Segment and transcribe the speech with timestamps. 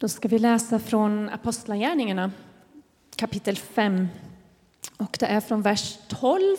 [0.00, 2.30] Då ska vi läsa från Apostlagärningarna
[3.16, 4.08] kapitel 5.
[4.96, 6.56] Och det är från vers 12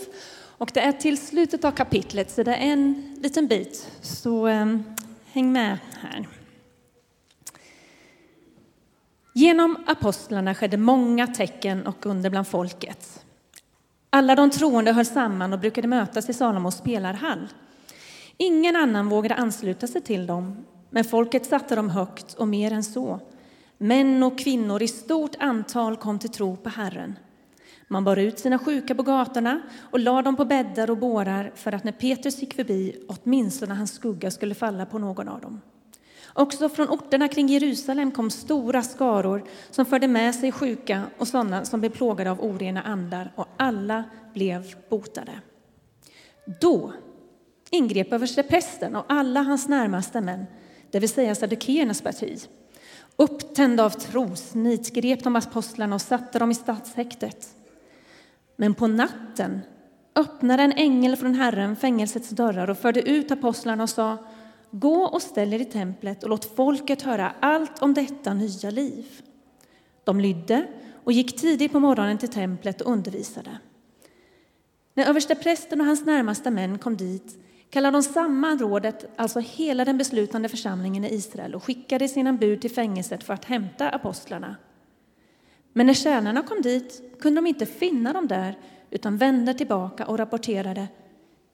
[0.58, 3.91] och det är till slutet av kapitlet så det är en liten bit.
[4.02, 4.78] Så eh,
[5.31, 6.28] häng med här.
[9.34, 13.26] Genom apostlarna skedde många tecken och under bland folket.
[14.10, 17.48] Alla de troende höll samman och brukade mötas i Salomos spelarhall.
[18.38, 22.84] Ingen annan vågade ansluta sig till dem, men folket satte dem högt och mer än
[22.84, 23.20] så.
[23.78, 27.20] Män och kvinnor i stort antal kom till tro på Herren.
[27.88, 29.61] Man bar ut sina sjuka på gatorna
[29.92, 33.94] och lade dem på bäddar och bårar för att när Petrus gick förbi åtminstone hans
[33.94, 35.61] skugga skulle falla på någon av dem.
[36.33, 41.66] Också från orterna kring Jerusalem kom stora skaror som förde med sig sjuka och sådana
[41.66, 45.42] som blev plågade av orena andar och alla blev botade.
[46.61, 46.94] Då
[47.69, 50.45] ingrep översteprästen och alla hans närmaste män,
[50.92, 52.39] det vill säga sadukéernas parti.
[53.16, 57.55] Upptända av trosnit grep de apostlarna och satte dem i stadshäktet.
[58.55, 59.59] Men på natten
[60.16, 64.17] öppnade en ängel från Herren fängelsets dörrar och förde ut apostlarna och sa
[64.72, 69.06] Gå och ställ er i templet och låt folket höra allt om detta nya liv.
[70.03, 70.67] De lydde
[71.03, 73.58] och gick tidigt på morgonen till templet och undervisade.
[74.94, 77.38] När översteprästen och hans närmaste män kom dit
[77.70, 82.62] kallade de samman rådet, alltså hela den beslutande församlingen i Israel och skickade sina bud
[82.62, 84.56] till fängelset för att hämta apostlarna.
[85.73, 88.58] Men när tjänarna kom dit kunde de inte finna dem där
[88.90, 90.88] utan vände tillbaka och rapporterade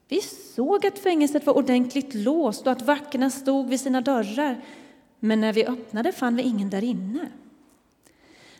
[0.08, 4.64] vi såg att fängelset var ordentligt låst och att vakterna stod vid sina dörrar,
[5.20, 7.28] men när vi öppnade fann vi ingen där inne.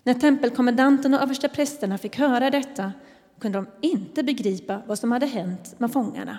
[0.03, 2.93] När tempelkommendanten och översteprästerna fick höra detta
[3.39, 6.39] kunde de inte begripa vad som hade hänt med fångarna.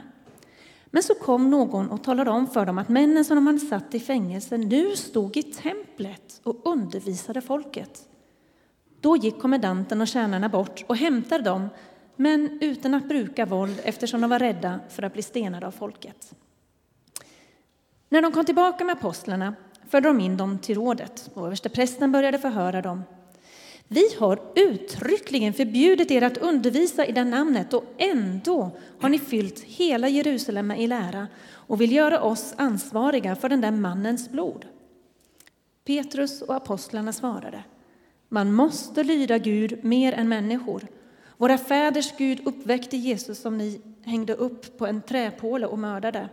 [0.92, 3.96] Men så kom någon och talade om för dem att männen som de hade satt
[3.96, 8.08] i fängelse nu stod i templet och undervisade folket.
[9.02, 11.70] Då gick kommendanten och tjänarna bort och hämtade dem
[12.16, 16.34] men utan att bruka våld eftersom de var rädda för att bli stenade av folket.
[18.10, 19.56] När de kom tillbaka med apostlarna
[19.90, 23.04] förde de in dem till rådet och översteprästen började förhöra dem.
[23.88, 29.60] Vi har uttryckligen förbjudit er att undervisa i det namnet och ändå har ni fyllt
[29.60, 34.66] hela Jerusalem med i lära och vill göra oss ansvariga för den där mannens blod.
[35.86, 37.64] Petrus och apostlarna svarade.
[38.30, 40.88] Man måste lyda Gud mer än människor.
[41.38, 46.30] Våra fäders Gud uppväckte Jesus som ni hängde upp på en träpåle och mördade.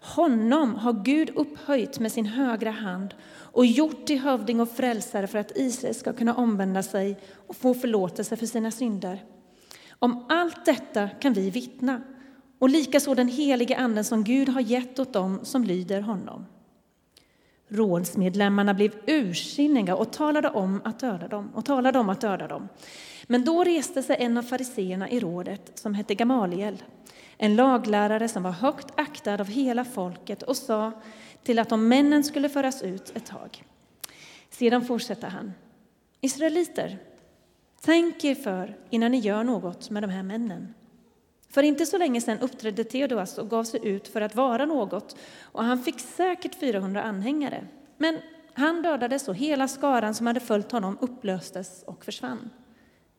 [0.00, 3.14] Honom har Gud upphöjt med sin högra hand
[3.52, 7.74] och gjort till hövding och frälsare för att Israel ska kunna omvända sig och få
[7.74, 9.24] förlåtelse för sina synder.
[9.98, 12.02] Om allt detta kan vi vittna,
[12.58, 16.46] och likaså den helige Anden som Gud har gett åt dem som lyder honom.
[17.68, 21.50] Rådsmedlemmarna blev ursinniga och talade om att döda dem.
[21.54, 22.68] Och talade om att döda dem.
[23.26, 26.82] Men då reste sig en av fariseerna i rådet som hette Gamaliel,
[27.36, 30.92] en laglärare som var högt aktad av hela folket och sa
[31.42, 33.64] till att de männen skulle föras ut ett tag.
[34.50, 35.52] Sedan fortsätter han.
[36.20, 36.98] Israeliter,
[37.80, 40.74] tänk er för innan ni gör något med de här männen.
[41.50, 45.16] För inte så länge sedan uppträdde Theodoras och gav sig ut för att vara något
[45.42, 47.66] och han fick säkert 400 anhängare.
[47.96, 48.18] Men
[48.52, 52.50] han dödades och hela skaran som hade följt honom upplöstes och försvann.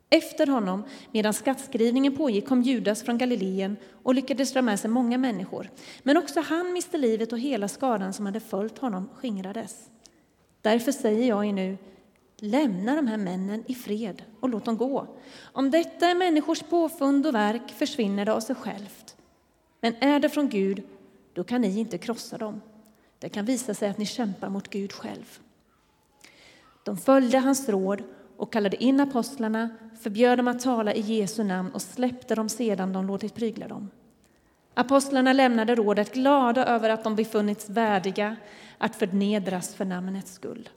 [0.10, 5.18] Efter honom, medan skattskrivningen pågick, kom Judas från Galileen och lyckades dra med sig många
[5.18, 5.70] människor.
[6.04, 9.90] Men också han miste livet och hela skadan som hade följt honom skingrades.
[10.62, 11.78] Därför säger jag er nu,
[12.38, 15.08] lämna de här männen i fred och låt dem gå.
[15.42, 19.16] Om detta är människors påfund och verk försvinner det av sig självt.
[19.82, 20.84] Men är det från Gud,
[21.34, 22.62] då kan ni inte krossa dem.
[23.20, 25.40] Det kan visa sig att ni kämpar mot Gud själv.
[26.84, 28.04] De följde hans råd
[28.40, 29.70] och kallade in apostlarna,
[30.02, 33.90] förbjöd dem att tala i Jesu namn och släppte dem sedan de låtit prygla dem.
[34.74, 38.36] Apostlarna lämnade rådet glada över att de befunnits värdiga
[38.78, 40.70] att förnedras för namnets skull.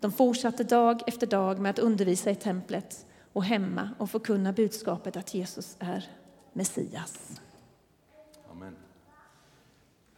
[0.00, 5.16] De fortsatte dag efter dag med att undervisa i templet och hemma och förkunna budskapet
[5.16, 6.08] att Jesus är
[6.52, 7.40] Messias.
[8.50, 8.76] Amen.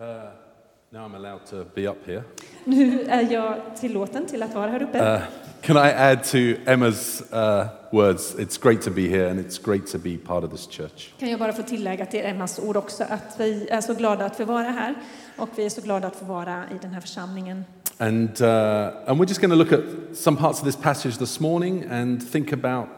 [0.01, 0.52] Uh,
[0.93, 2.23] now I'm allowed to be up here.
[2.65, 5.15] Nu är jag tillåten till att vara här uppe.
[5.15, 5.21] Uh,
[5.63, 8.35] can I add to Emma's uh, words?
[8.39, 11.13] It's great to be here and it's great to be part of this church.
[11.19, 14.37] Kan jag bara få tillägga till Emmas ord också att vi är så glada att
[14.37, 14.95] få vara här
[15.37, 17.65] och vi är så glada att få vara i den här församlingen.
[17.99, 18.49] And, uh,
[19.07, 22.33] and we're just going to look at some parts of this passage this morning and
[22.33, 22.89] think about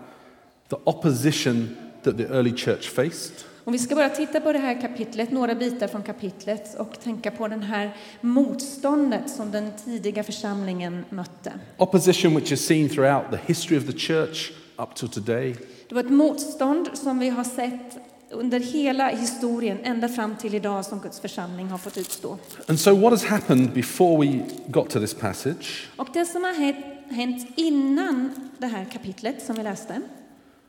[0.68, 3.53] the opposition that the early church faced.
[3.64, 7.30] Och vi ska bara titta på det här kapitlet, några bitar från kapitlet och tänka
[7.30, 11.52] på den här motståndet som den tidiga församlingen mötte.
[11.76, 15.56] Opposition which is seen throughout the history of the church up to today.
[15.88, 17.98] Det var ett motstånd som vi har sett
[18.30, 22.38] under hela historien, ända fram till idag, som Guds församling har fått utstå.
[22.68, 25.88] And so, what has happened before we got to this passage?
[25.96, 30.00] Och det som har hänt- hänt innan det här kapitlet som vi läste,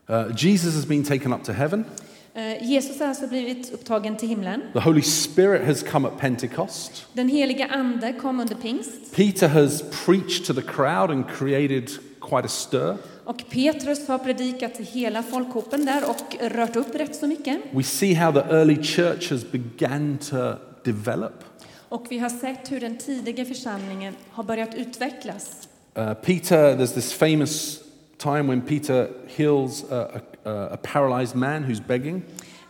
[0.09, 1.85] Uh, Jesus has been taken up to heaven.
[2.35, 4.61] Eh, Jesus har alltså blivit upptagen till himlen.
[4.73, 7.05] The Holy Spirit has come at Pentecost.
[7.13, 11.89] Den heliga Ande kom under pingst Peter has preached to the crowd and created
[12.21, 12.97] quite a stir.
[13.25, 17.59] och Petrus har predikat till hela folkhopen där och rört upp rätt så mycket.
[17.71, 20.35] We see how the early church has begun to
[20.83, 21.43] develop.
[21.89, 25.67] Och vi har sett hur den tidiga församlingen har börjat utvecklas.
[25.97, 27.79] Uh, Peter, there's this famous
[28.17, 32.15] time when Peter heals a, a, a paralyzed man who's begging.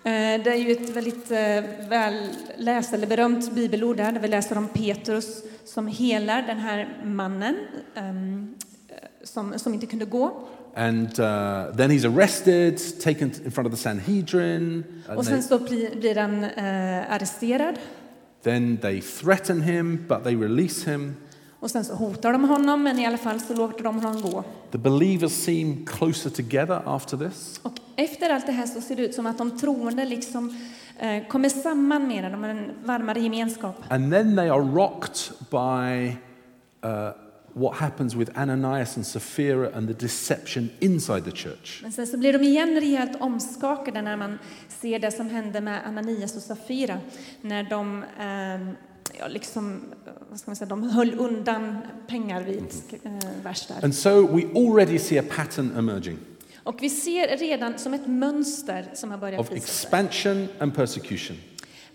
[0.04, 4.27] Eh, Det är ju ett väldigt eh, väl läst eller berömt bibelord där, där vi
[4.27, 7.56] läser om Petrus som helar den här mannen
[7.95, 8.04] eh,
[9.24, 10.48] som, som inte kunde gå.
[10.77, 14.83] And uh, then he's arrested, taken in front of the Sanhedrin.
[15.16, 17.80] Och sen så blir, blir han eh, arresterad
[18.45, 21.18] then they threaten him, but they release him.
[21.65, 24.44] Och sen så hotar de honom men i alla fall så låter de honom gå.
[24.71, 27.59] The believers seem closer together after this.
[27.63, 30.57] Och efter allt det här så ser det ut som att de troende liksom
[31.00, 33.75] eh, kommer samman med de har en varmare gemenskap.
[33.89, 36.07] And then they are rocked by
[36.88, 37.12] uh,
[37.53, 41.79] what happens with Ananias and Sapphira and the deception inside the church.
[41.83, 44.39] Men sen så blir de igen rejält omskakade när man
[44.69, 46.97] ser det som hände med Ananias och Safira.
[47.41, 48.75] När de, eh,
[49.19, 49.81] ja, liksom,
[50.29, 53.11] vad ska man säga, de höll undan pengar vid ett eh,
[53.43, 53.83] vers där.
[53.83, 56.17] And so we already see a pattern emerging
[56.63, 59.87] Och vi ser redan som ett mönster som har börjat of visa sig.
[59.87, 61.37] expansion and persecution,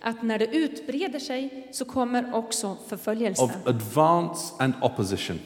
[0.00, 3.42] Att när det utbreder sig så kommer också förföljelse.
[3.42, 5.38] of advance and opposition.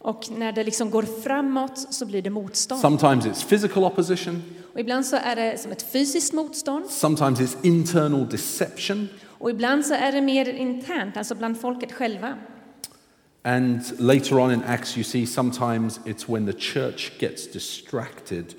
[0.00, 2.80] Och när det liksom går framåt så blir det motstånd.
[2.80, 4.42] Sometimes it's physical opposition,
[4.74, 6.86] Och ibland så är det som ett fysiskt motstånd.
[6.90, 9.08] sometimes it's internal deception,
[9.38, 12.34] Och ibland så är det mer internt, alltså bland folket själva.
[13.48, 18.54] and later on in Acts, you see sometimes it's when the church gets distracted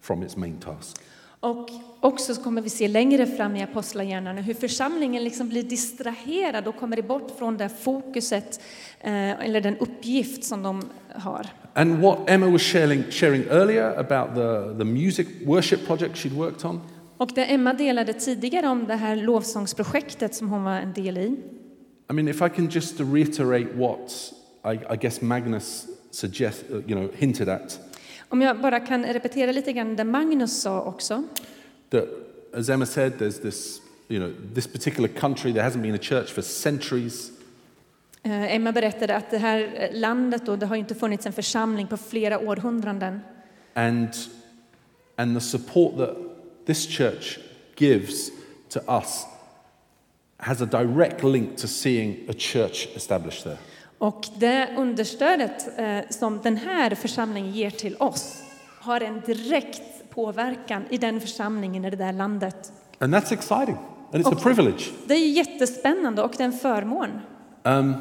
[0.00, 0.96] from its main task.
[1.40, 1.70] Och
[2.00, 6.76] också så kommer vi se längre fram i Apostlagärningarna hur församlingen liksom blir distraherad och
[6.76, 8.60] kommer bort från det fokuset
[9.00, 10.82] eh, eller den uppgift som de
[11.14, 11.46] har.
[11.74, 16.64] And what Emma was sharing, sharing earlier about the, the music worship project she'd worked
[16.64, 16.80] on,
[17.16, 21.36] Och det Emma delade tidigare om det här lovsångsprojektet som hon var en del i.
[22.10, 24.32] I mean, if I can just reiterate what
[24.64, 27.80] I, I guess Magnus suggest, uh, you know, hinted at,
[28.28, 31.22] Om jag bara kan repetera lite grann det Magnus sa också.
[31.90, 32.04] that
[32.54, 36.32] as Emma said, there's this, you know, this particular country, there hasn't been a church
[36.32, 37.30] for centuries.
[38.22, 41.96] Eh, Emma berättade att det här landet då, det har inte funnits en församling på
[41.96, 43.20] flera århundraden.
[43.74, 44.08] And,
[45.16, 46.16] and the support that
[46.66, 47.38] this church
[47.76, 48.30] gives
[48.68, 49.26] to us
[50.36, 53.56] has a direct link to seeing a church established there.
[53.98, 58.42] Och det understödet eh, som den här församlingen ger till oss
[58.80, 62.72] har en direkt påverkan i den församlingen i det där landet.
[62.98, 63.76] And that's exciting,
[64.12, 64.54] and it's a Okay.
[64.54, 64.84] privilege.
[65.06, 67.10] Det är jättespännande och det är en förmån.
[67.62, 67.94] Um,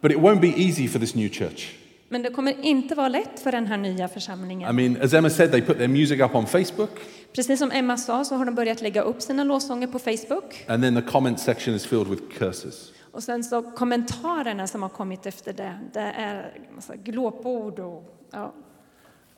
[0.00, 1.72] but it won't be easy for this new church.
[2.08, 4.76] Men det kommer inte vara lätt för den här nya I församlingen.
[4.76, 6.90] mean, as Emma said, they put their music up on Facebook,
[7.34, 10.64] Precis som Emma sa så har de börjat lägga upp sina lovsånger på Facebook.
[10.68, 12.92] and then the comment section is filled with curses.
[13.12, 18.54] Och sen så kommentarerna som har kommit efter det, det är massa glåpord och ja.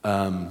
[0.02, 0.46] Um,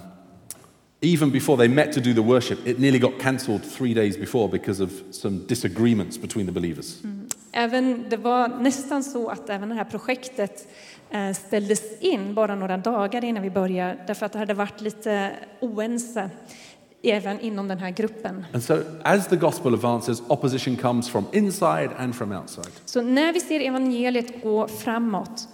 [1.02, 4.48] even before they met to do the worship, it nearly got cancelled three days before
[4.52, 6.98] because of some disagreements between the believers.
[7.52, 10.68] Även, det var nästan så att även det här projektet
[11.10, 15.32] eh, ställdes in bara några dagar innan vi började därför att det hade varit lite
[15.60, 16.30] oense
[17.04, 18.46] även inom den här gruppen.
[18.54, 22.72] And so, as the gospel advances, opposition comes from inside and from outside.
[22.86, 25.48] Så när vi ser evangeliet gå framåt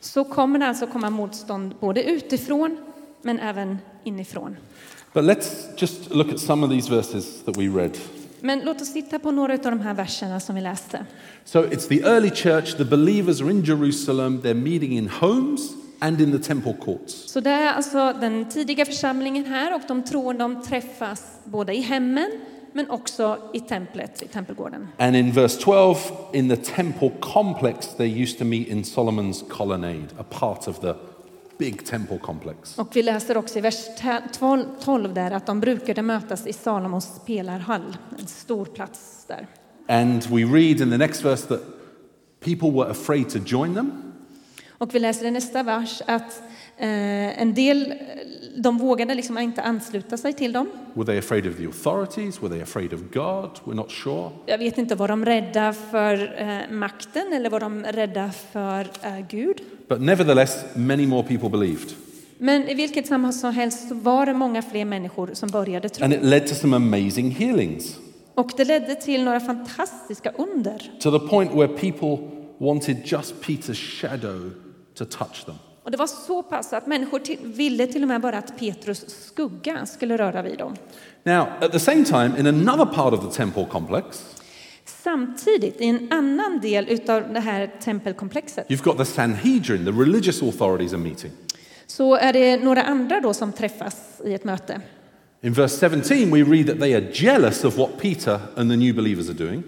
[0.00, 2.76] så kommer det alltså komma motstånd både utifrån
[3.22, 4.56] men även inifrån.
[5.12, 7.98] But let's just look at some of these verses that we read.
[8.40, 11.06] Men låt oss titta på några av de här verserna som vi läste.
[11.44, 15.60] So, it's the early church, the believers are in Jerusalem, they're meeting in homes
[15.98, 17.12] and in the temple courts.
[17.32, 21.80] Så det är alltså den tidiga församlingen här och de troende de träffas både i
[21.80, 22.30] hemmen
[22.72, 24.88] men också i templet, i tempelgården.
[24.98, 25.96] And in verse 12,
[26.32, 30.94] in the temple complex, they used to meet in Solomon's colonnade, a part of the
[31.58, 32.78] big temple complex.
[32.78, 33.86] Och vi läser också i vers
[34.38, 39.46] 12 12 där att de brukade mötas i Salomos spelarhall, en stor plats där.
[39.88, 41.60] And we read in the next verse that
[42.40, 44.05] people were afraid to join them.
[44.78, 46.42] Och vi läser i nästa vers att
[46.78, 47.94] eh, en del,
[48.56, 50.68] de vågade liksom inte ansluta sig till dem.
[50.94, 52.42] Were they afraid of the authorities?
[52.42, 53.50] Were they afraid of God?
[53.64, 54.30] We're not sure.
[54.46, 59.18] Jag vet inte, var de rädda för eh, makten eller var de rädda för eh,
[59.30, 59.60] Gud?
[59.88, 61.90] But nevertheless, many more people believed.
[62.38, 66.04] Men i vilket sammanhang som helst så var det många fler människor som började tro.
[66.04, 67.96] And it led to some amazing healings
[68.34, 70.92] Och det ledde till några fantastiska under.
[71.00, 72.18] to the point where people
[72.58, 74.50] wanted just Peter's shadow
[74.96, 75.54] to touch them.
[75.82, 79.04] Och det var så pass att människor till, ville till och med bara att Petrus
[79.08, 80.76] skugga skulle röra vid dem.
[81.22, 84.24] Now, at the same time, in another part of the temple complex,
[84.84, 90.42] Samtidigt, i en annan del av det här tempelkomplexet, you've got the Sanhedrin, the religious
[90.42, 91.30] authorities are meeting.
[91.86, 94.80] så är det några andra då som träffas i ett möte.
[95.40, 98.94] In verse 17, we read that they are jealous of what Peter and the new
[98.94, 99.62] believers are doing.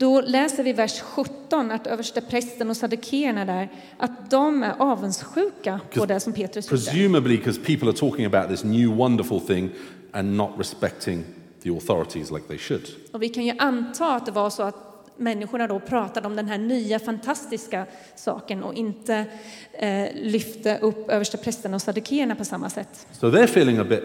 [0.00, 6.06] Då läser vi vers 17 att översteprästen och saddukeerna där, att de är avundsjuka på
[6.06, 6.82] det som Petrus gjorde.
[6.82, 9.70] Presumably because people are talking about this new wonderful thing
[10.12, 11.24] and not respecting
[11.62, 12.82] the authorities like they should.
[13.12, 14.76] Och vi kan ju anta att det var så att
[15.16, 19.24] människorna då pratade om den här nya fantastiska saken och inte
[19.72, 23.06] eh, lyfte upp översteprästen och saddukeerna på samma sätt.
[23.12, 24.02] So they're feeling a bit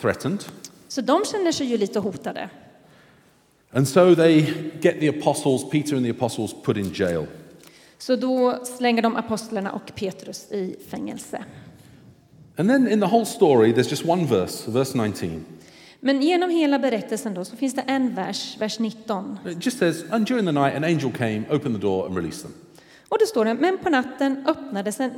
[0.00, 0.44] threatened.
[0.88, 2.50] Så de känner sig ju lite hotade.
[3.72, 4.40] And so they
[4.80, 7.26] get the apostles, Peter and the apostles, put in jail.
[7.98, 11.44] Så då slänger de apostlarna och Petrus i fängelse.
[12.56, 15.44] And then in the whole story, there's just one verse, verse 19.
[16.00, 19.38] Men genom hela berättelsen då så finns det en vers, vers 19.
[19.46, 22.42] It just says, And during the night, an angel came, opened the door, and released
[22.42, 22.52] them.
[23.08, 25.10] Och det står det, men på natten öppnades en,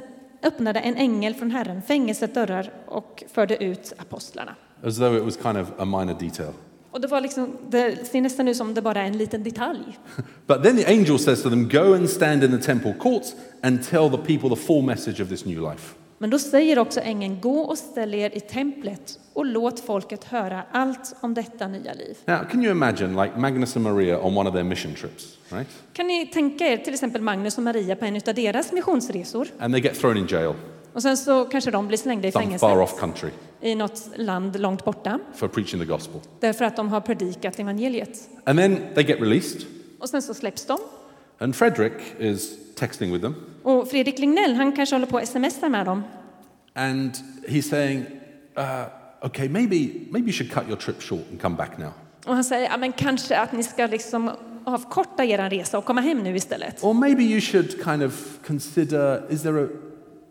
[0.42, 4.54] öppnade en ängel från Herren fängelsets dörrar och förde ut apostlarna.
[4.82, 6.52] As though it was kind of a minor detail.
[6.92, 9.98] Och det, var liksom, det ser nästan ut som det bara är en liten detalj.
[10.46, 13.88] But then the angel says to them, Go and stand in the temple courts and
[13.90, 15.94] tell the people the full message of this new life.
[16.18, 20.62] Men då säger också ängeln, gå och ställ er i templet och låt folket höra
[20.72, 22.16] allt om detta nya liv.
[22.24, 25.68] Now, can you imagine, like Magnus and Maria on one of their mission trips, right?
[25.92, 29.48] Kan ni tänka er till exempel Magnus och Maria på en av deras missionsresor?
[29.58, 30.54] And they get thrown in jail,
[30.92, 33.30] Och sen så kanske de blir slängda i fängelse far off country,
[33.60, 36.20] i något land långt borta for preaching the gospel.
[36.40, 38.28] därför att de har predikat evangeliet.
[38.44, 39.60] And then they get released,
[39.98, 40.78] Och sen så släpps de.
[41.38, 45.68] and Frederick is texting with them, Och Fredrik Lignell, han kanske håller på att smsa
[45.68, 46.02] med dem.
[46.74, 47.10] and
[47.48, 48.04] he's saying,
[48.58, 48.84] uh,
[49.26, 51.90] Okay, maybe, maybe you should cut your trip short and come back now.
[52.26, 54.30] Och han säger, ja men kanske att ni ska liksom
[54.64, 56.84] avkorta er resa och komma hem nu istället.
[56.84, 59.68] Or maybe you should kind of consider is there a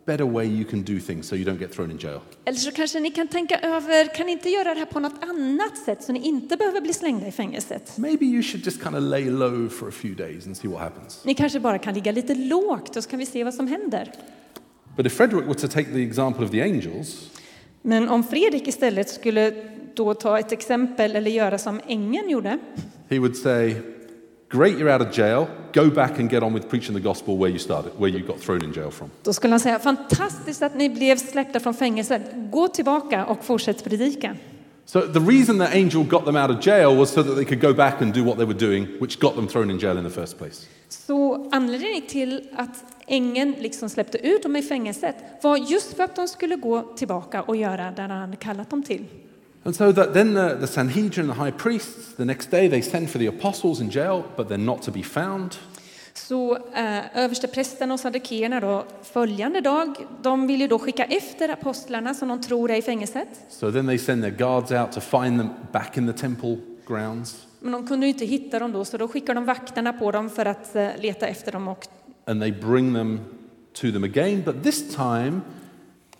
[0.06, 2.20] better way you can do things so you don't get thrown in jail?
[2.44, 5.24] Eller så kanske ni kan tänka över, kan ni inte göra det här på något
[5.24, 7.98] annat sätt så ni inte behöver bli slängda i fängelset?
[7.98, 10.80] Maybe you should just kind of lay low for a few days and see what
[10.80, 11.24] happens.
[11.24, 14.12] Ni kanske bara kan ligga lite lågt och så kan vi se vad som händer.
[14.96, 17.30] But if Frederick were to take the example of the angels,
[17.82, 19.54] Men om Fredrik istället skulle
[19.94, 22.58] då ta ett exempel eller göra som ängeln gjorde,
[23.08, 23.74] he would say,
[24.52, 25.48] Great, you're out of jail.
[25.72, 28.38] Go back and get on with preaching the gospel where you started, where you got
[28.38, 29.10] thrown in jail from.
[29.22, 32.22] då skulle han säga fantastiskt att ni blev släppta från fängelset.
[32.50, 34.36] Gå tillbaka och fortsätt predika.
[34.84, 37.60] So the reason the angel got them out of jail was so that they could
[37.60, 40.04] go back and do what they were doing, which got them thrown in jail in
[40.04, 40.66] the first place.
[40.88, 46.16] Så anledningen till att ängeln liksom släppte ut dem i fängelset var just för att
[46.16, 49.04] de skulle gå tillbaka och göra det han kallat dem till.
[49.64, 53.10] And so that then the, the Sanhedrin, the high priests, the next day they send
[53.10, 55.56] for the apostles in jail, but they're not to be found.
[56.14, 62.14] Så eh, översteprästen och saddukeerna då följande dag, de vill ju då skicka efter apostlarna
[62.14, 63.28] som de tror är i fängelset.
[63.48, 67.46] So then they send their guards out to find them back in the temple grounds.
[67.60, 70.30] Men de kunde ju inte hitta dem då, så då skickar de vakterna på dem
[70.30, 71.68] för att eh, leta efter dem.
[71.68, 71.86] Och,
[72.26, 73.20] and they bring them
[73.72, 74.42] to them again.
[74.42, 75.40] But this time,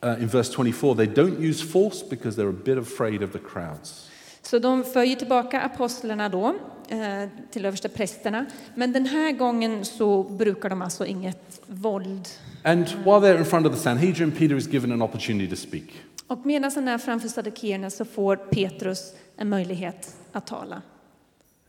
[0.02, 3.38] uh, in verse 24, they don't use force because they're a bit afraid of the
[3.38, 4.08] crowds.
[4.42, 6.54] så de för ju tillbaka apostlarna då
[6.88, 8.46] eh, till översteprästerna.
[8.74, 12.28] Men den här gången så brukar de alltså inget våld.
[12.64, 15.84] And while they're in front of the Sanhedrin, Peter is given an opportunity to speak.
[16.26, 20.82] Och medan han är framför saddukeerna så får Petrus en möjlighet att tala.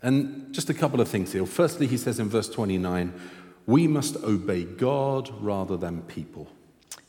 [0.02, 1.46] And just a couple of things here.
[1.46, 3.10] Firstly, he says in verse 29,
[3.66, 6.46] we must obey God rather than people.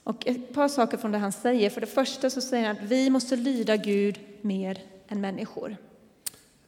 [0.05, 1.71] Och ett par saker från det han säger.
[1.71, 5.77] För det första så säger han att vi måste lyda Gud mer än människor.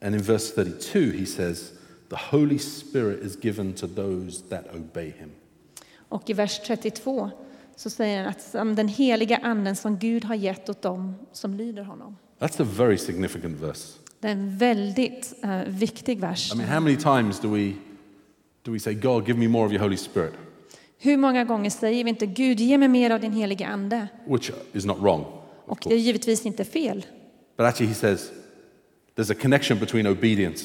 [0.01, 1.73] And in verse 32, he says,
[2.09, 5.31] the Holy Spirit is given to those that obey him.
[6.09, 7.31] Och i vers 32
[7.77, 11.55] så säger han att som den heliga anden som Gud har gett åt dem som
[11.55, 12.17] lyder honom.
[12.39, 13.99] That's a very significant verse.
[14.21, 16.53] Det är en väldigt eh, viktig vers.
[16.53, 17.73] I mean, how many times do we,
[18.63, 20.33] do we say, God, give me more of your Holy Spirit?
[20.99, 24.09] Hur många gånger säger vi inte Gud, ge mig mer av din heliga ande?
[24.27, 25.25] Which is not wrong.
[25.67, 27.07] Och det är givetvis inte fel.
[27.57, 28.31] But actually, he says
[29.17, 30.65] there's a connection between obedience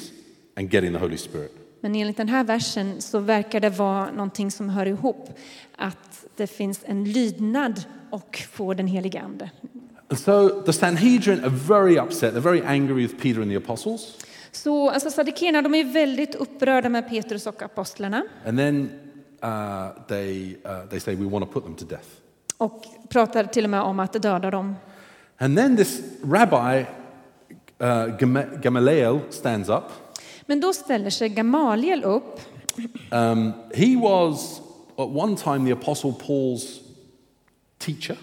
[0.55, 1.51] and getting the Holy Spirit.
[1.81, 5.29] Men enligt den här versen så verkar det vara någonting som hör ihop.
[5.75, 9.49] Att det finns en lydnad och få den heliga ande.
[10.07, 12.33] And so the Sanhedrin are very upset.
[12.33, 14.17] They're very angry with Peter and the apostles.
[14.51, 18.89] Så alltså, saddukeerna de är väldigt upprörda med Petrus och apostlarna And then
[19.43, 22.07] uh, they, uh, they say, We want to put them to death.
[22.57, 24.75] och pratar till och med om att döda dem.
[25.37, 26.85] And then this rabbi,
[27.83, 28.05] uh,
[28.61, 29.83] Gamaliel, stands up.
[30.45, 32.39] Men då ställer sig Gamaliel upp.
[33.11, 34.61] Um, he was
[34.97, 36.79] at one time the apostle Paul's
[37.77, 38.17] teacher.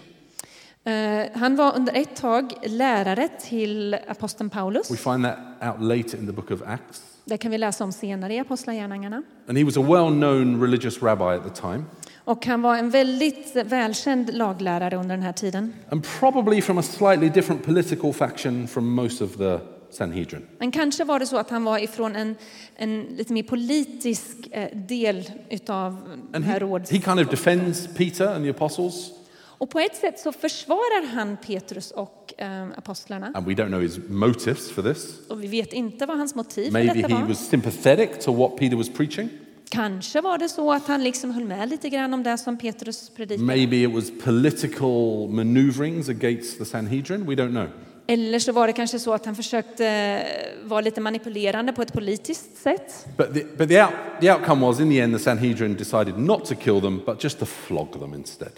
[0.83, 4.91] Eh, Han var under ett tag lärare till aposteln Paulus.
[4.91, 7.01] We find that out later in the book of Acts.
[7.29, 9.23] Det kan vi läsa om senare i Apostlagärningarna.
[9.47, 11.83] And he was a well known religious rabbi at the time,
[12.25, 15.73] Och han var en väldigt välkänd laglärare under den här tiden.
[15.89, 19.59] and probably from a slightly different political faction from most of the
[19.91, 20.41] Sanhedrin.
[20.59, 22.35] Men kanske var det så att han var ifrån en,
[22.75, 25.97] en lite mer politisk eh, del utav
[26.31, 26.89] det här rådet.
[26.91, 29.11] he kind of defends Peter and the apostles,
[29.59, 33.31] Och på ett sätt så försvarar han Petrus och eh, apostlarna.
[33.35, 35.19] and we don't know his motives for this.
[35.29, 37.27] Och vi vet inte vad hans motiv för Maybe detta he var.
[37.27, 39.29] was sympathetic to what Peter was preaching.
[39.69, 43.09] Kanske var det så att han liksom höll med lite grann om det som Petrus
[43.15, 43.45] predikade.
[43.45, 47.25] Maybe it was political maneuverings against the Sanhedrin.
[47.25, 47.67] We don't know.
[48.07, 51.93] Eller så var det kanske så att han försökte eh, vara lite manipulerande på ett
[51.93, 53.05] politiskt sätt.
[53.17, 56.45] But, the, but the, out, the outcome was, in the end, the Sanhedrin decided not
[56.45, 58.51] to kill them, but just to flog them instead.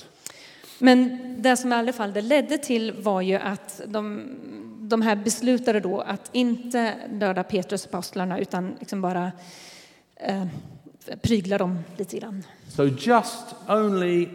[0.82, 4.28] Men det som i alla fall det ledde till var ju att de,
[4.80, 9.32] de här beslutade då att inte döda Petrus apostlarna utan liksom bara
[10.16, 10.46] eh,
[11.22, 12.44] prygla dem lite grann.
[12.68, 14.28] So just only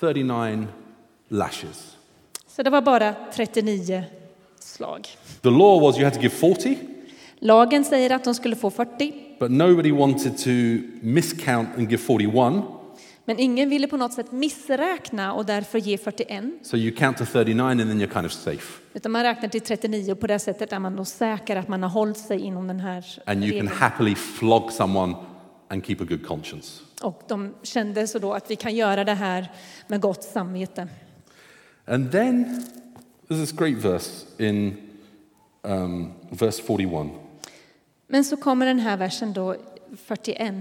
[0.00, 0.66] 39
[1.28, 1.96] lashes.
[2.46, 4.04] Så det var bara 39
[4.58, 5.08] slag.
[5.42, 6.78] The law was you had to give 40,
[7.38, 10.50] Lagen säger att de skulle få 40, but nobody wanted to
[11.00, 12.79] miscount and give 41.
[13.30, 16.44] Men ingen ville på något sätt missräkna och därför ge 41.
[16.62, 18.80] So you count to 39 and then you're kind of safe.
[18.94, 21.82] Utan man räknar till 39 och på det sättet är man då säker att man
[21.82, 23.68] har hållit sig inom den här And you can regeln.
[23.68, 25.14] happily flog someone
[25.68, 26.82] and keep a good conscience.
[27.02, 29.52] Och de kände så då att vi kan göra det här
[29.86, 30.88] med gott samvete.
[31.86, 32.64] And then
[33.28, 34.76] there's this great verse in
[35.62, 37.06] um, verse 41.
[38.06, 39.56] Men så kommer den här versen då,
[39.96, 40.54] 41.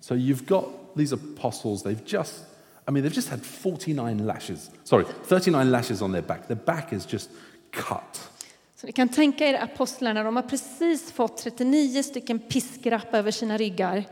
[0.00, 2.44] So you've got these apostles, they've just,
[2.88, 6.46] I mean, they've just had 49 lashes, sorry, 39 lashes on their back.
[6.46, 7.30] Their back is just
[7.70, 8.28] cut.
[8.76, 13.56] Så ni kan tänka er apostlarna, de har precis fått 39 stycken piskrapp över sina
[13.56, 14.04] ryggar.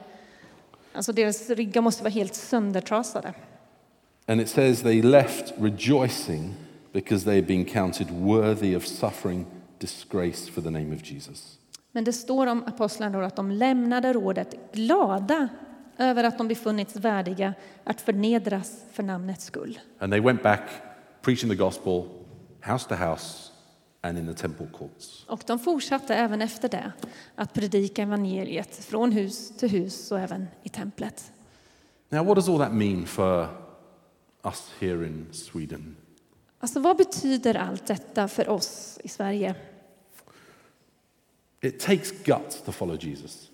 [0.92, 3.34] Alltså deras ryggar måste vara helt söndertrasade.
[4.26, 6.54] And it says they left rejoicing
[6.92, 9.46] because they had been counted worthy of suffering
[9.78, 11.58] disgrace for the name of Jesus.
[11.92, 15.48] Men det står om apostlarna att de lämnade rådet glada
[16.00, 19.78] över att de befunnits värdiga att förnedras för namnets skull.
[19.98, 20.60] And they went back
[21.22, 22.04] preaching the gospel
[22.60, 23.50] house to house
[24.00, 25.24] and in the temple courts.
[25.28, 26.92] Och de fortsatte även efter det
[27.34, 31.32] att predika evangeliet från hus till hus och även i templet.
[32.08, 33.48] Now, what does all that mean for
[34.44, 35.96] us here in Sweden?
[36.60, 39.54] Alltså vad betyder allt detta för oss i Sverige?
[41.60, 43.50] It takes guts to follow Jesus.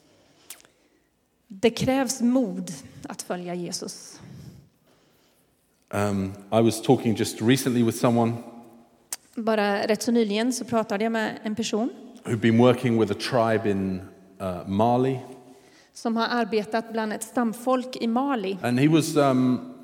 [1.49, 2.71] Det krävs mod
[3.09, 4.21] att följa Jesus.
[5.95, 8.33] Um, I was talking just recently with someone
[9.35, 11.91] Bara rätt så nyligen så pratade jag med en person
[12.25, 14.01] who'd been working with a tribe in
[14.41, 15.19] uh, Mali,
[15.95, 18.59] som har arbetat bland ett stamfolk i Mali.
[18.63, 19.75] and he was um,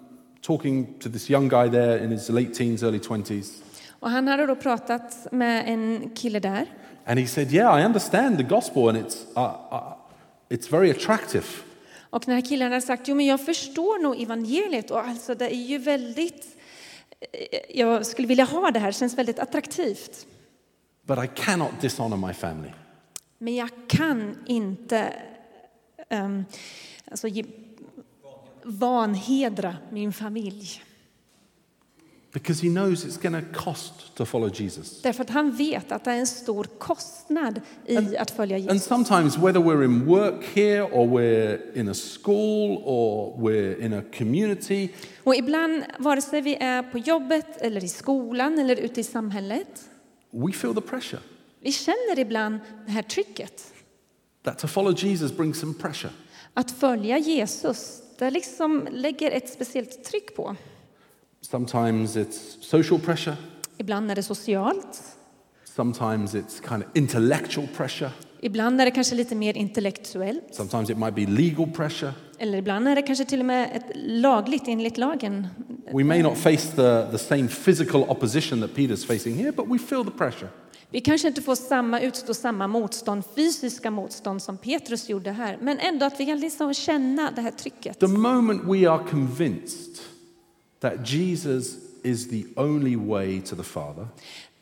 [0.41, 3.63] talking to this young guy there in his late teens, early 20s.
[4.01, 6.67] Och han hade då pratat med en kille där.
[7.07, 9.93] And he said, Yeah, I understand the gospel, and it's, uh, uh,
[10.53, 11.45] it's very attractive.
[12.11, 15.55] Och den här killen hade sagt, jo men jag förstår nog evangeliet och alltså det
[15.55, 16.57] är ju väldigt,
[17.33, 20.27] eh, jag skulle vilja ha det här, känns väldigt attraktivt.
[21.03, 22.71] But I cannot dishonor my family.
[23.39, 25.13] Men jag kan inte
[26.11, 26.45] um,
[27.11, 27.45] alltså, ge,
[28.63, 30.83] vanhedra min familj.
[32.33, 35.03] Because he knows it's going to cost to follow Jesus.
[35.03, 38.85] Därför att han vet att det är en stor kostnad i att följa And Jesus.
[38.85, 44.03] sometimes, whether we're in work here or we're in a school or we're in a
[44.19, 44.89] community,
[45.25, 49.89] Och ibland, vare sig vi är på jobbet eller i skolan eller ute i samhället,
[50.31, 51.21] we feel the pressure.
[51.61, 53.65] vi känner ibland det här trycket.
[54.43, 56.13] That to follow Jesus brings some pressure.
[56.55, 60.57] Att följa Jesus, det liksom lägger ett speciellt tryck på.
[61.43, 63.37] Sometimes it's social pressure,
[63.79, 65.03] Ibland är det socialt,
[65.65, 70.99] sometimes it's kind of intellectual pressure, ibland är det kanske lite mer intellektuellt, sometimes it
[70.99, 72.13] might be legal pressure.
[72.39, 75.47] eller ibland är det kanske till och med ett lagligt enligt lagen.
[75.93, 79.79] We may not face the, the same physical opposition that Peter's facing here, but we
[79.79, 80.49] feel the pressure.
[80.91, 85.79] Vi kanske inte får samma utstå samma motstånd, fysiska motstånd som Petrus gjorde här, men
[85.79, 88.01] ändå att vi kan liksom känna det här trycket.
[88.01, 90.03] The moment we are convinced
[90.83, 94.09] that Jesus is the only way to the Father,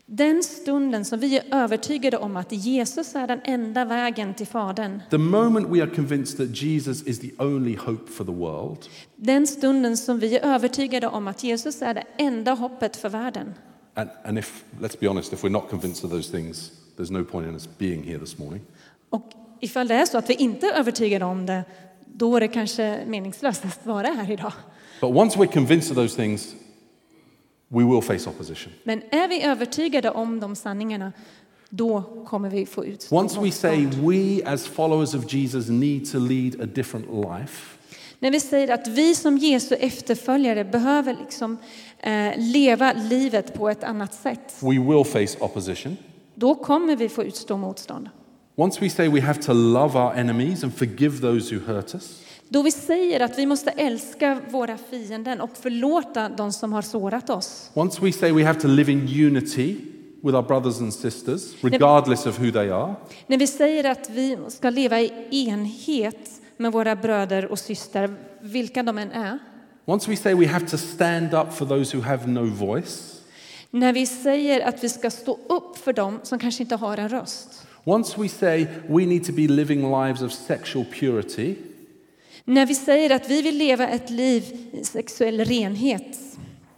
[0.06, 5.02] Den stunden som vi är övertygade om att Jesus är den enda vägen till Fadern,
[5.11, 8.78] the moment we are convinced that Jesus is the only hope for the world,
[9.16, 13.54] den stunden som vi är övertygade om att Jesus är det enda hoppet för världen.
[13.94, 17.24] and, and if, let's be honest, if we're not convinced of those things, there's no
[17.24, 18.61] point in us being here this morning.
[19.11, 21.64] Och ifall det är så att vi inte är övertygade om det,
[22.06, 24.52] då är det kanske meningslöst att vara här idag.
[25.00, 26.54] But once we're convinced of those things,
[27.68, 28.72] we will face opposition.
[28.84, 31.12] Men är vi övertygade om de sanningarna,
[31.68, 36.18] då kommer vi få utstå Once we say we, as followers of Jesus, need to
[36.18, 37.76] lead a different life,
[38.18, 41.56] När vi säger att vi som Jesu efterföljare behöver liksom,
[41.98, 45.96] eh, leva livet på ett annat sätt, we will face opposition.
[46.34, 48.08] då kommer vi få utstå motstånd.
[48.56, 52.20] Once we say we have to love our enemies and forgive those who hurt us,
[52.52, 57.30] Då vi säger att vi måste älska våra fienden och förlåta de som har sårat
[57.30, 57.70] oss.
[57.74, 59.76] once we say we have to live in unity
[60.22, 62.94] with our brothers and sisters, regardless of who they are,
[63.26, 68.82] När vi säger att vi ska leva i enhet med våra bröder och systrar, vilka
[68.82, 69.38] de än är.
[69.84, 73.20] once we say we have to stand up for those who have no voice,
[73.70, 77.08] När vi säger att vi ska stå upp för dem som kanske inte har en
[77.08, 77.66] röst.
[77.84, 81.54] once we say we need to be living lives of sexual purity,
[82.50, 86.18] När vi säger att vi vill leva ett liv i sexuell renhet.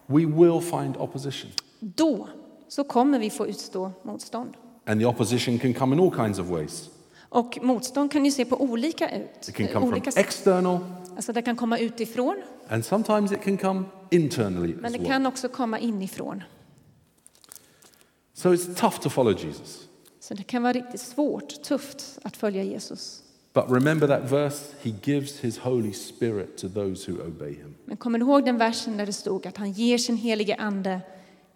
[0.06, 1.50] we will find opposition.
[1.80, 2.28] Då
[2.68, 4.54] så kommer vi få utstå motstånd.
[4.86, 6.90] And the opposition can come in all kinds of ways.
[7.28, 9.48] Och motstånd kan ju se på olika ut.
[9.48, 10.26] It can come from olika sätt.
[10.26, 10.78] external,
[11.16, 15.08] Alltså det kan komma utifrån, and sometimes it can come internally men det well.
[15.08, 16.42] kan också komma inifrån.
[18.34, 19.88] So it's tough to follow Jesus.
[20.20, 23.21] Så det kan vara riktigt svårt, tufft att följa Jesus.
[23.54, 24.74] But remember that verse?
[24.82, 27.74] He gives his Holy Spirit to those who obey him.
[27.84, 31.00] Men kommer du ihåg den versen där det stod att han ger sin helige ande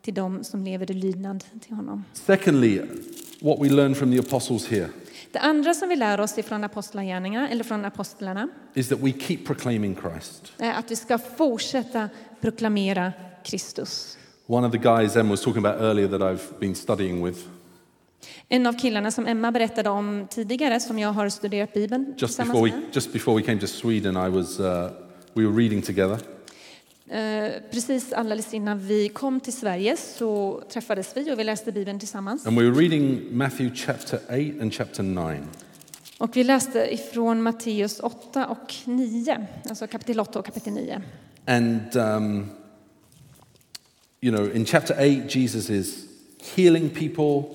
[0.03, 2.05] till dem som lever i lydnad till honom?
[2.13, 2.81] Secondly,
[3.41, 4.89] what we learn from the apostles here
[5.33, 9.39] Det andra som vi lär oss ifrån apostlagärningarna, eller från apostlarna, is that we keep
[9.47, 10.53] proclaiming Christ.
[10.59, 12.09] är att vi ska fortsätta
[12.41, 13.13] proklamera
[13.45, 14.19] Kristus.
[14.47, 17.39] One of the guys Em was talking about earlier that I've been studying with,
[18.49, 22.53] En av killarna som Emma berättade om tidigare, som jag har studerat Bibeln just tillsammans
[22.53, 22.95] before we, med.
[22.95, 24.65] just before we came to Sweden, I was, uh,
[25.35, 26.19] we were reading together.
[27.09, 31.99] Eh, Precis alldeles innan vi kom till Sverige så träffades vi och vi läste Bibeln
[31.99, 32.47] tillsammans.
[32.47, 35.39] And we were reading Matthew chapter 8 and chapter 9.
[36.19, 41.03] Och vi läste ifrån Matteus 8 och 9, alltså kapitel 8 och kapitel 9.
[41.47, 42.51] And, um,
[44.21, 46.05] you know, in chapter 8, Jesus is
[46.55, 47.55] healing people,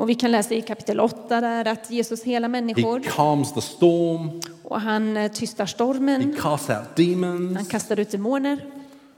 [0.00, 3.60] Och vi kan läsa i kapitel 8 där att Jesus hela he människor calms the
[3.60, 7.68] storm, och han eh, tystar he stormen, casts out han demons.
[7.68, 8.66] kastar ut demoner.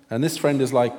[0.09, 0.95] And this friend is like,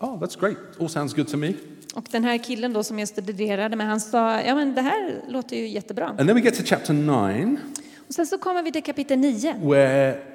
[0.00, 0.56] oh, that's great.
[0.80, 1.52] All sounds good to me.
[1.94, 5.22] Och den här killen då som jag studerade med, han sa, ja men det här
[5.28, 6.06] låter ju jättebra.
[6.06, 7.56] And then we get to chapter 9,
[8.08, 9.54] Och sen så kommer vi till kapitel 9.
[9.62, 10.33] where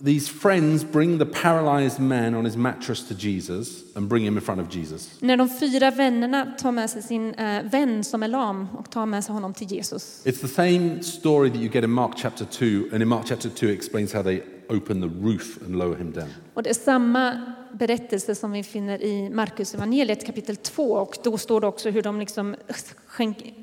[0.00, 4.40] these friends bring the paralyzed man on his mattress to Jesus and bring him in
[4.40, 5.10] front of Jesus.
[5.20, 9.06] När de fyra vännerna tar med sig sin eh, vän som är lam och tar
[9.06, 10.22] med sig honom till Jesus.
[10.24, 13.50] It's the same story that you get in Mark chapter 2, and in Mark chapter
[13.50, 16.28] 2 it explains how they open the roof and lower him down.
[16.54, 21.38] Och det är samma berättelse som vi finner i Markus evangeliet kapitel 2 och då
[21.38, 22.56] står det också hur de liksom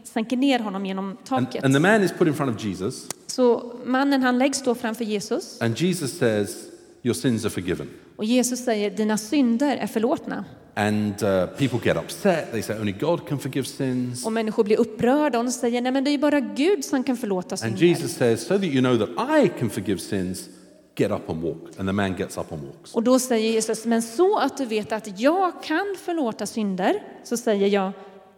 [0.04, 1.64] sänker ner honom genom And, taket.
[1.64, 5.06] and the man is put in front of Jesus, Så mannen han läggs då framför
[5.06, 6.56] Jesus and Jesus says,
[7.04, 7.90] Your sins are forgiven.
[8.16, 10.46] och Jesus säger dina synder är förlåtna.
[10.78, 12.52] And uh, people get upset.
[12.52, 14.26] They say, Only God can forgive sins.
[14.26, 17.50] Och människor blir upprörda och säger nej men det är bara Gud som kan förlåta
[17.50, 17.82] And synder.
[17.82, 20.50] Jesus says, So that you know that I can forgive sins,
[20.96, 21.80] get up and walk.
[21.80, 22.94] And the man gets up and walks.
[22.96, 27.38] Och då säger Jesus, men så att du vet att jag kan förlåta synder, så
[27.38, 27.92] säger jag,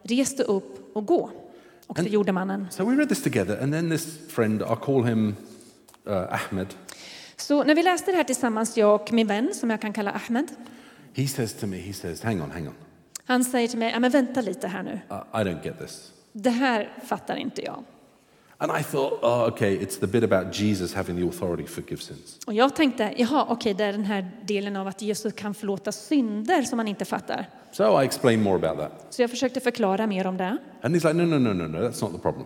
[0.03, 1.29] res dig upp och gå.
[1.87, 2.67] Och det gjorde mannen.
[2.71, 5.35] So we read this together, and then this friend, I'll call him
[6.07, 6.67] uh, Ahmed,
[7.35, 10.11] Så när vi läste det här tillsammans, jag och min vän, som jag kan kalla
[10.11, 10.47] Ahmed,
[11.13, 12.73] he says to me, he says, hang on, hang on.
[13.25, 16.11] han säger till mig, men vänta lite här nu, Uh, I don't get this.
[16.31, 17.83] det här fattar inte jag.
[18.59, 22.01] And I thought, oh, okay, it's the bit about Jesus having the authority to forgive
[22.01, 22.39] sins.
[22.45, 25.91] Och jag tänkte, jaha, okej, det är den här delen av att Jesus kan förlåta
[25.91, 27.49] synder som man inte fattar.
[27.71, 29.13] So I explained more about that.
[29.13, 30.57] Så jag försökte förklara mer om det.
[30.81, 32.45] And he's like, no, no, no, no, no, that's not the problem.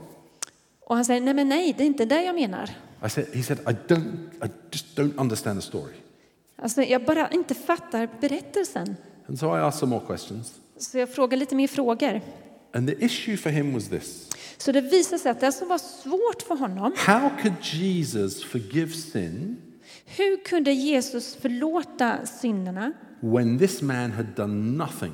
[0.86, 2.70] Och han säger, nej men nej, det är inte det jag menar.
[3.06, 5.94] I said, he said, I don't, I just don't understand the story.
[6.56, 8.96] Alltså, jag bara inte fattar berättelsen.
[9.28, 10.54] And so I asked some more questions.
[10.78, 12.22] Så jag frågar lite mer frågor.
[12.74, 14.30] And the issue for him was this
[14.62, 18.92] Så det visade sig att det som var svårt för honom, How could Jesus forgive
[18.92, 19.58] sin
[20.06, 25.14] hur kunde Jesus förlåta synderna when this man had done nothing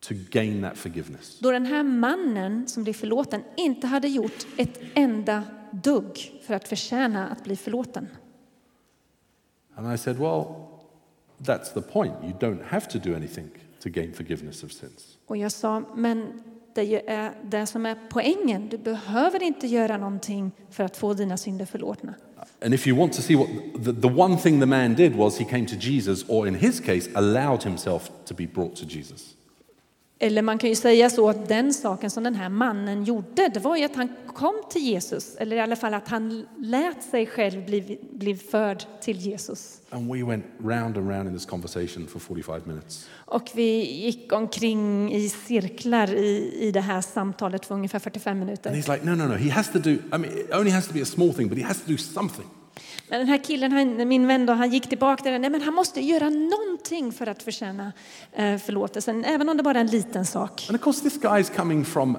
[0.00, 1.38] to gain that forgiveness?
[1.38, 6.68] då den här mannen som blev förlåten inte hade gjort ett enda dugg för att
[6.68, 8.08] förtjäna att bli förlåten?
[9.74, 10.44] And I said, Well,
[11.38, 12.14] that's the point.
[12.22, 13.48] You don't have to do anything
[13.80, 15.18] to gain forgiveness of sins.
[15.26, 16.42] Och jag sa, men
[16.74, 18.68] det är det som är poängen.
[18.68, 22.14] Du behöver inte göra någonting för att få dina synder förlåtna.
[22.64, 23.48] And if you want to see what
[23.84, 26.80] the, the one thing the man did was he came to Jesus, or in his
[26.80, 29.34] case, allowed himself to be brought to Jesus.
[30.24, 33.60] Eller man kan ju säga så att den saken som den här mannen gjorde, det
[33.60, 37.26] var ju att han kom till Jesus, eller i alla fall att han lät sig
[37.26, 39.80] själv bli, bli förd till Jesus.
[39.90, 43.08] And we went round and round in this conversation for 45 minutes.
[43.14, 48.40] Och vi gick omkring i cirklar i, i det här samtalet för ungefär 45 And
[48.40, 48.70] minuter.
[48.70, 49.34] he's like, No, no, no.
[49.34, 51.58] He has to do, I mean, it only has to be a small thing, but
[51.58, 52.46] he has to do something.
[53.08, 55.38] Men den här killen, han, min vän, då, han gick tillbaka till det.
[55.38, 57.92] Nej, men han måste göra någonting för att förtjäna
[58.32, 60.66] eh, förlåtelsen, även om det bara är en liten sak.
[60.68, 62.16] And of course, this guy's coming from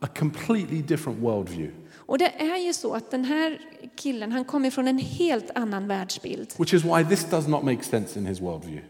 [0.00, 3.60] a completely different worldview, Och det är ju så att den här
[3.96, 6.54] killen, han kommer från en helt annan världsbild.
[6.58, 8.82] which is why this does not make sense in his worldview.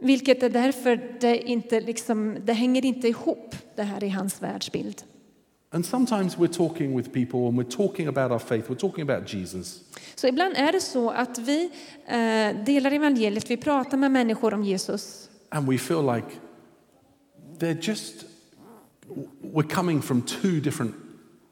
[0.00, 5.02] Vilket är därför det inte liksom, det hänger inte ihop det här i hans världsbild.
[5.70, 9.34] And sometimes we're talking with people and we're talking about our faith, we're talking about
[9.34, 9.80] Jesus,
[10.14, 11.70] Så ibland är det så att vi
[12.06, 15.28] eh, delar evangeliet, vi pratar med människor om Jesus.
[15.54, 16.26] and we feel like
[17.58, 18.24] they're just,
[19.54, 20.94] we're coming from two different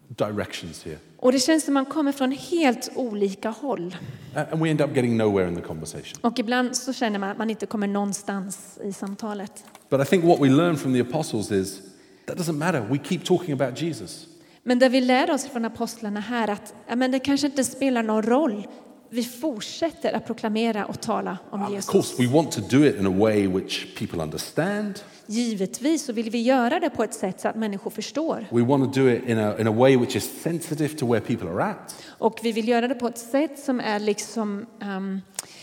[0.09, 0.99] directions here.
[1.16, 3.96] Och det känns som man kommer från helt olika håll.
[4.35, 6.18] And we end up getting nowhere in the conversation.
[6.20, 9.64] Och ibland så känner man att man inte kommer någonstans i samtalet.
[9.88, 11.81] But I think what we learn from the apostles is
[12.27, 12.81] that doesn't matter.
[12.90, 14.27] We keep talking about Jesus.
[14.62, 18.03] Men det vi lär oss från apostlarna här att ja, men det kanske inte spelar
[18.03, 18.66] någon roll.
[19.12, 21.90] Vi fortsätter att proklamera och tala om Of Jesus.
[21.90, 25.01] course, we want to do it in a way which people understand.
[25.27, 28.46] Givetvis så vill vi göra det på ett sätt så att människor förstår.
[28.51, 31.20] We want to do it in a, in a way which is sensitive to where
[31.20, 32.05] people are at.
[32.18, 35.20] Och vi vill göra det på ett sätt som är liksom um,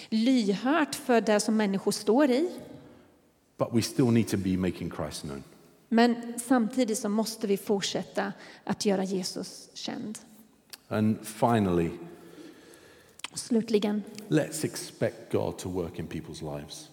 [0.09, 2.49] lyhört för det som människor står i.
[3.57, 5.43] But we still need to be making Christ known.
[5.89, 10.19] Men samtidigt så måste vi fortsätta att göra Jesus känd.
[10.87, 11.89] And finally,
[13.33, 16.89] slutligen, let's expect God to work in people's lives.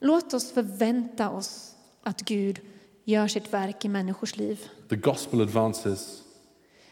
[0.00, 2.60] låt oss förvänta oss att Gud
[3.04, 4.60] gör sitt verk i människors liv.
[4.88, 6.22] The gospel advances,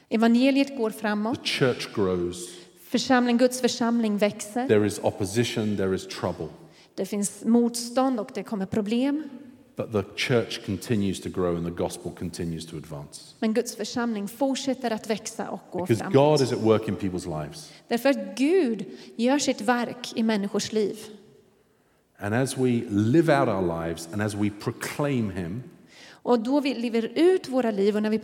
[0.08, 2.48] Evangeliet går the framåt, church grows,
[2.80, 4.68] församling, Guds församling växer.
[4.68, 6.48] there is opposition, there is trouble.
[6.94, 9.22] Det finns motstånd och det kommer problem.
[9.80, 13.34] But the church continues to grow and the gospel continues to advance.
[13.38, 16.14] Men Guds församling fortsätter att växa och gå Because framåt.
[16.14, 17.72] God is at work in people's lives.
[17.88, 18.84] Därför att Gud
[19.16, 20.96] gör sitt verk i människors liv.
[22.18, 25.62] And as we live out our lives and as we proclaim Him,
[26.22, 28.18] Och då vi lever ut våra liv och när vi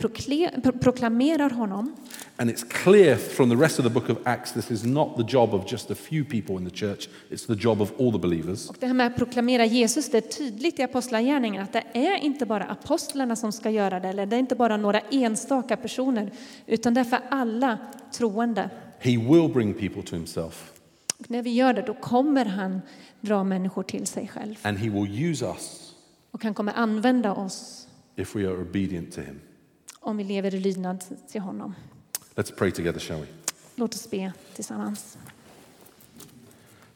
[0.79, 1.95] proklamerar honom
[2.39, 5.23] and it's clear from the rest of the book of Acts, this is not the
[5.27, 8.19] job of just a few people in the church, it's the job of all the
[8.19, 8.69] believers.
[8.69, 12.17] och det här med att proklamera Jesus, det är tydligt i Apostlagärningarna att det är
[12.17, 16.31] inte bara apostlarna som ska göra det, eller det är inte bara några enstaka personer,
[16.65, 17.77] utan det är för alla
[18.11, 18.69] troende.
[18.99, 20.71] He will bring people to Himself
[21.19, 22.81] Och när vi gör det, då kommer han
[23.21, 24.55] dra människor till sig själv.
[24.61, 25.93] and He will use us
[26.31, 27.86] Och han kommer använda oss
[28.17, 29.39] if we are obedient to Him.
[29.99, 31.75] om vi lever i lydnad till honom.
[32.35, 33.27] Let's pray together, shall we?
[33.75, 35.17] Låt oss be tillsammans.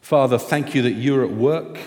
[0.00, 1.78] Father, thank you that you're at work.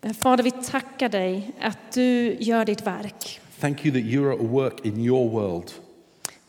[0.00, 3.40] Eh, Fader, vi tackar dig att du gör ditt verk.
[3.60, 5.70] Thank you that you're at work in your world.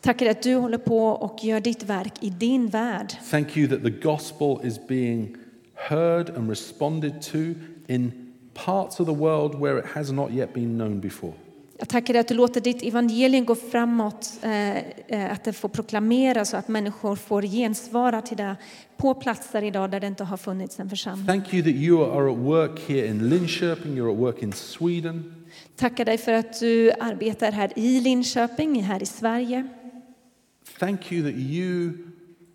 [0.00, 3.12] Tackar att du håller på och gör ditt verk i din värld.
[3.30, 5.36] Thank you that the gospel is being
[5.74, 7.38] heard and responded to
[7.86, 11.32] in parts of the world where it has not yet been known before.
[11.80, 15.68] Jag tackar dig att du låter ditt evangelium gå framåt, eh, eh, att det får
[15.68, 18.56] proklameras och att människor får gensvara till det
[18.96, 21.26] på platser idag där det inte har funnits en församling.
[21.26, 25.46] Thank you that you are at work here in Linköping, you're at work in Sweden.
[25.76, 29.68] Tackar dig för att du arbetar här i Linköping, här i Sverige.
[30.78, 31.92] Thank you that you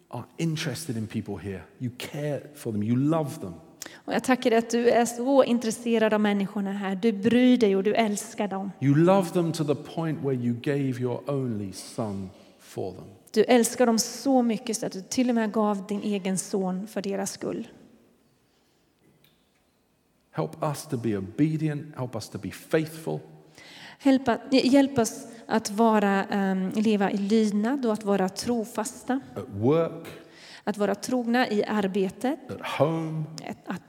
[0.10, 1.62] are interested in people here.
[1.80, 3.54] You care for them, you love them.
[4.06, 6.96] Och jag tackar dig att du är så intresserad av människorna här.
[6.96, 8.72] Du bryr dig och du älskar dem.
[8.80, 13.06] You love them to the point where you gave your only son for them.
[13.32, 16.88] Du älskar dem så mycket så att du till och med gav din egen son
[16.88, 17.68] för deras skull.
[20.32, 23.20] Help us to be obedient, help us to be faithful.
[24.04, 29.20] Hjälp, hjälp oss att vara, um, leva i lydnad och att vara trofasta.
[29.36, 30.08] At work,
[30.67, 32.39] Att vara trogna i arbetet,
[32.78, 33.82] home, att, att,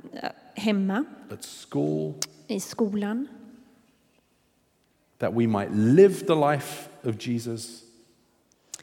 [0.55, 2.15] hemma, at school,
[2.47, 3.29] i skolan.
[5.19, 7.83] that we might live the life of Jesus,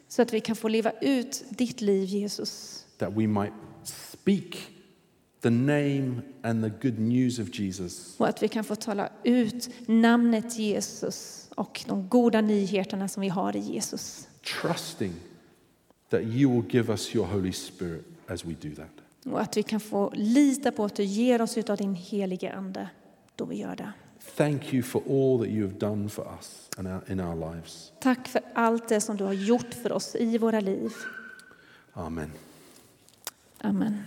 [0.08, 2.86] Så att vi kan få leva ut ditt liv, Jesus.
[2.98, 3.54] that we might
[3.84, 4.58] speak
[5.42, 9.70] the name and the good news of Jesus Och att vi kan få tala ut
[9.88, 14.28] namnet Jesus och de goda nyheterna som vi har i Jesus.
[14.62, 15.14] trusting
[16.14, 18.90] that you will give us your Holy Spirit as we do that.
[19.26, 22.90] Och att vi kan få lita på att du ger oss av din helige Ande
[23.36, 23.94] då vi gör det.
[24.36, 27.92] Thank you for all that you have done for us and our, in our lives.
[28.00, 30.92] Tack för allt det som du har gjort för oss i våra liv.
[31.94, 32.32] Amen.
[33.58, 34.04] Amen.